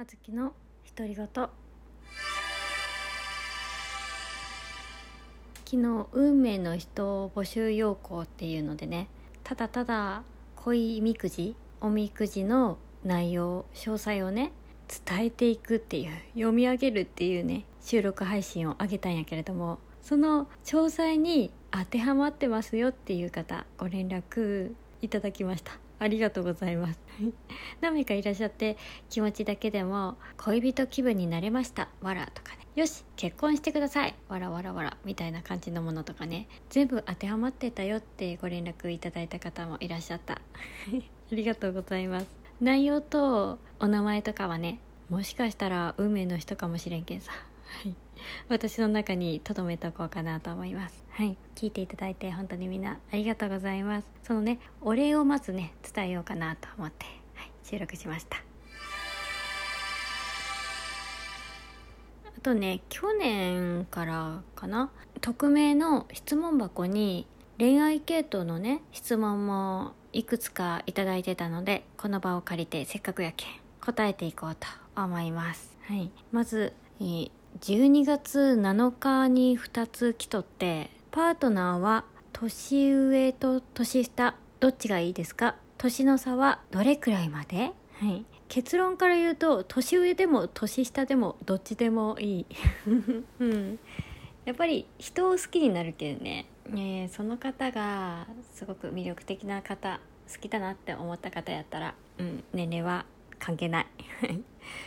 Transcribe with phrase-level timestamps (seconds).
[0.00, 0.54] あずきの
[0.96, 1.26] 独り言。
[1.26, 1.50] 昨
[5.66, 9.08] 日運命の人募集要項っていうのでね
[9.44, 10.22] ただただ
[10.56, 14.52] 恋みくじおみくじの内容詳細をね
[15.06, 24.72] 伝えていくっていう読み上げるっていうね収録配信を上げたんやけれどもその詳細に当てはまってますよっていう方ご連絡
[25.02, 25.89] いただきました。
[26.00, 26.98] ありがとうございます。
[27.80, 28.78] 何名かいらっしゃって
[29.10, 32.66] 気持ちだけでも恋人気分になれましたわらとかね。
[32.74, 34.14] よし結婚してください。
[34.28, 36.48] わらわらわらみたいな感じのものとかね。
[36.70, 40.40] 全部当てはまってたよってご連絡いただいた方もいらっしゃった。
[40.40, 40.40] あ
[41.32, 42.26] りがとうございます。
[42.62, 47.32] 内容とお名前とかはねもしかしたら運命の人かもしれんけんさ。
[47.82, 47.94] はい。
[48.48, 51.04] 私の中に留めとこうかなと思います。
[51.10, 51.36] はい。
[51.54, 54.08] 聞いていただいて本当にみんなありがとうございます。
[54.22, 58.38] そのねお礼をまずね伝えようかなと思って、はい、収録しました。
[62.26, 64.90] あとね去年からかな？
[65.20, 67.26] 匿名の質問箱に
[67.58, 73.48] 恋愛系統のね質問もいくつかいただいてたのでこの場を借りてせっかくやけん
[73.80, 74.66] 答えていこうと
[75.00, 75.76] 思います。
[75.86, 76.10] はい。
[76.32, 85.56] まず、えー12月7日に2つ来とってパートナーは年上と年下どっちがいいですか？
[85.78, 87.72] 年の差はどれくらいまで？
[87.98, 88.24] はい。
[88.48, 92.46] 結論から言うと年上でも年下でもどっちでもいい、
[93.38, 93.78] うん、
[94.44, 100.00] やっぱり人を好きになるけどね、えー、その方がすごく魅力的な方
[100.32, 103.04] 好きだなって思った方やったら、うん、年齢は
[103.38, 103.86] 関係ない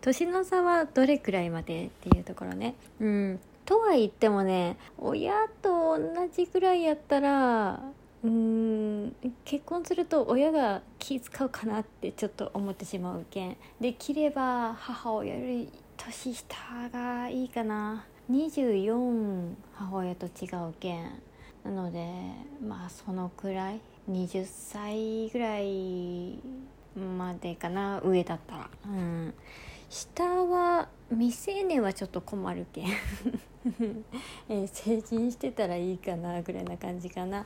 [0.00, 2.74] 年の差はどれくらいまでっていうところね。
[3.00, 3.40] うん。
[3.64, 7.80] とは言ってもね親と同じくらいやったら
[8.22, 13.56] うん結婚すると親が気使うかなってちょっと思ってしまうけん。
[13.80, 16.56] できれば母親より年下
[16.92, 18.04] がいいかな。
[18.30, 21.22] 24母親と違うけん。
[21.64, 22.08] なので
[22.66, 26.38] まあそのくらい？20歳ぐらい
[26.98, 28.70] までかな上だったら。
[28.86, 29.34] うん。
[29.88, 32.88] 下は未成年はちょっと困るけん。
[34.48, 37.44] えー、成人してたらいいかなぐらいな感じかな、は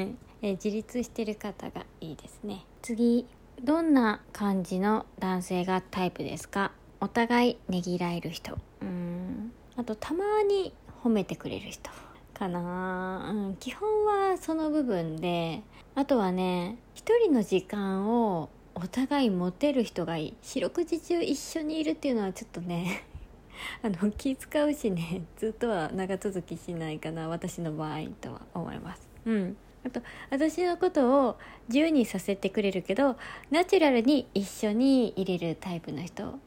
[0.00, 0.14] い。
[0.42, 2.64] えー、自立してる方がいいですね。
[2.82, 3.26] 次。
[3.62, 6.72] どんな感じの男性がタイプですか？
[7.00, 8.56] お互いねぎらえる人。
[8.80, 9.52] うん。
[9.76, 10.72] あとたまに
[11.02, 11.90] 褒めてくれる人
[12.34, 15.62] かな、うん、基本はその部分で
[15.94, 18.50] あとはね一人の時間を
[18.82, 20.34] お互いモテる人がいい。
[20.42, 23.04] 四六時中一緒にいるっていうのはちょっとね
[23.80, 29.08] あの気使うしねずっとは長続きしないかな私の場合とは思います。
[29.24, 29.56] うん。
[29.86, 30.00] あと
[30.30, 31.38] 私のことを
[31.68, 33.16] 自由にさせてくれるけど
[33.50, 36.38] ナチュラルに一緒に入れるタイプの人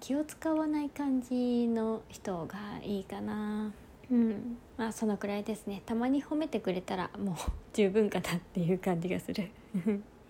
[0.00, 3.72] 気を使わない感じの人がいいかな。
[4.10, 4.58] うん。
[4.76, 5.82] まあそのくらいですね。
[5.86, 7.36] たまに褒めてくれたらもう
[7.72, 9.50] 十分かなっていう感じがする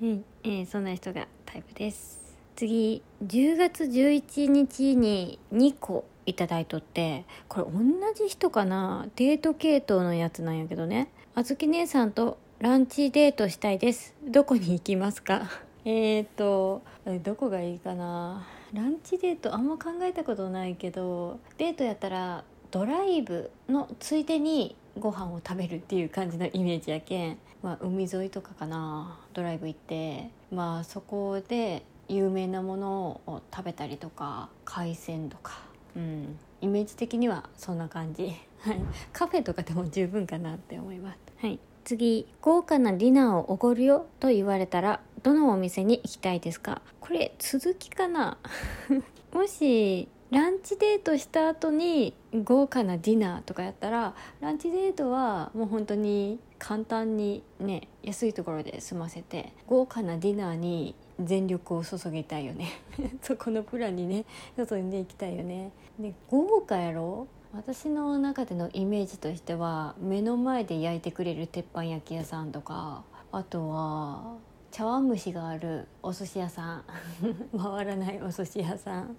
[0.02, 2.36] うん、えー、そんな人がタイプです。
[2.54, 9.06] 次10月11日に2個いただいとってこれ同じ人かな？
[9.16, 11.08] デート系統のやつなんやけどね。
[11.34, 14.14] あずき姉さんとランチデートしたいです。
[14.26, 15.48] どこに行きますか？
[15.84, 16.82] えっと
[17.22, 18.46] どこがいいかな？
[18.72, 29.18] ランチデートあんま考えたことないけどデートやったらドライブのついでにご飯を食べるっていう感じのイメージやけん、まあ、海沿いとかかな。
[29.34, 30.30] ドライブ行って。
[30.50, 35.60] まあそこで有名なものを食べたりとか海鮮とか、
[35.96, 38.80] うん、イメージ的にはそんな感じ、はい、
[39.12, 42.28] カフェとかでも十分かなって思います、はい、次。
[42.40, 46.80] 豪華なディナーをおごるよと言われたらどのお店に行きたいですか？
[47.00, 48.38] これ続きかな？
[49.34, 52.12] もしランチデートした後に
[52.44, 62.68] 豪華なディナーとかやったらランチデートはもう本当に簡単にね安いところで済ませて豪華なディナーに全力を注ぎたいよね。
[63.22, 64.24] そこのプランにね
[64.56, 65.70] 注んでいきたいよね。
[65.98, 67.28] で豪華やろ？
[67.54, 74.36] 私の中でのイメージとしては目の前で焼いてくれる鉄板焼き屋さんとかあとは
[74.70, 76.84] 茶碗蒸しがあるお寿司屋さん。
[77.56, 79.16] 回らないお寿司屋さん。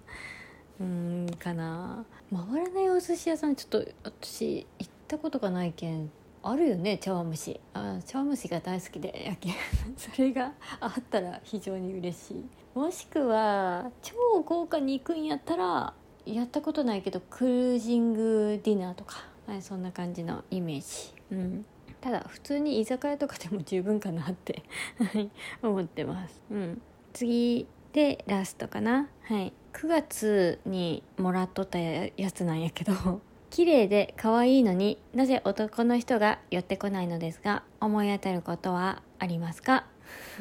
[0.80, 2.04] うんかな。
[2.30, 6.10] 回らないお寿司屋さんちょっと私行ったことがないけん
[6.42, 7.60] あるよね茶碗蒸し。
[7.74, 9.50] あ茶碗蒸しが大好きでやけ
[9.96, 12.44] それがあったら非常に嬉しい。
[12.74, 14.14] もしくは超
[14.44, 15.94] 豪華に行くんやったら
[16.24, 21.14] やったことないけどクルージングディナーとか、はい、そんな感じのイメージ。
[21.32, 21.66] うん。
[22.00, 24.62] ただ普通に居酒屋とかでも十分かなって
[25.62, 26.40] 思ってます。
[26.50, 26.82] うん。
[27.12, 29.08] 次でラストかな。
[29.22, 29.52] はい。
[29.80, 39.86] 9月にもらっとったやつなんやけど 綺麗で可愛いのになぜ男の人が寄ってこないのですが思い当たることはありますか？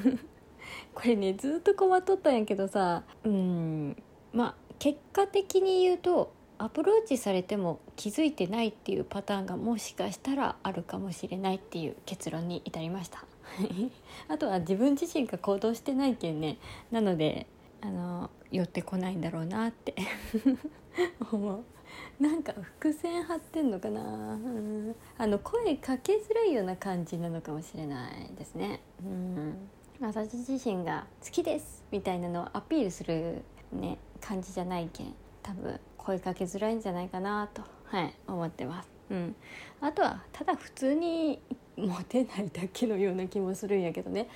[0.95, 4.01] これねずっと困っとったんやけどさうん
[4.33, 13.23] まあ結果的に言うとアプローチされても気づいてないっていうパターンがもしかしたらあるかもしれないっていう結論に至りました。
[14.27, 16.57] あとは自分自身が行動してないけんね。
[16.89, 17.45] なので
[17.81, 19.95] あの寄ってこないんだろうなって。
[21.31, 21.63] 思う。
[22.19, 24.05] なんか伏線張ってんのかな、う
[24.37, 29.55] ん、あの声かけづらいような感じなのかもしれないですね、うん、
[30.01, 35.13] 私自身が好きですみたいなのをアピールするね感じじゃないけん
[35.43, 38.89] 多分声かけづらいんじゃないかなと、はい、思ってます。
[39.09, 39.35] うん、
[39.79, 41.41] あとはただ普通に
[41.77, 44.27] モテないだけのような気もするんやけどね。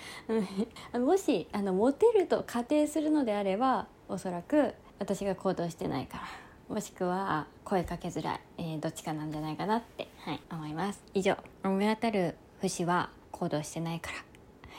[0.93, 6.23] もしあのモテると仮定するのであればおそらく私が行動してないから
[6.69, 11.03] もしくは声かけづらい、えー、どっちかなんじゃないかなって、はい、思います。
[11.13, 14.17] 以上思い当たる節は行動してないから、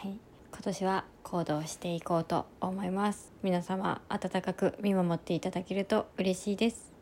[0.00, 0.18] はい、
[0.52, 3.32] 今年は行動していこうと思います。
[3.42, 6.92] 皆様温かく見守っていただけると嬉しいです。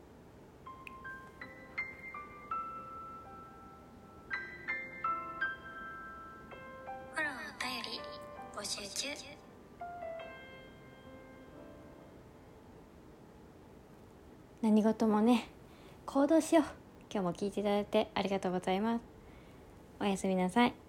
[14.63, 15.49] 何事もね
[16.05, 16.65] 行動しよう。
[17.13, 19.01] 今日も聞いていただいてありがとうございます。
[20.01, 20.80] おやすみなさい。